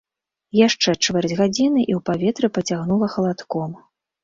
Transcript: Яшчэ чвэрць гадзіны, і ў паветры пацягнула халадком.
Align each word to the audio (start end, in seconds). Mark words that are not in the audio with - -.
Яшчэ 0.67 0.93
чвэрць 1.05 1.35
гадзіны, 1.41 1.79
і 1.91 1.93
ў 1.97 2.01
паветры 2.09 2.47
пацягнула 2.59 3.13
халадком. 3.19 3.81